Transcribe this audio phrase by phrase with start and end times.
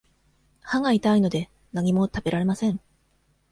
[0.61, 2.79] 歯が痛いので、何も食べられません。